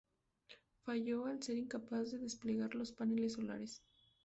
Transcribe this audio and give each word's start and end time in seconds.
Falló 0.79 1.27
al 1.27 1.43
ser 1.43 1.57
incapaz 1.59 2.09
de 2.09 2.17
desplegar 2.17 2.73
los 2.73 2.91
paneles 2.91 3.33
solares. 3.33 3.83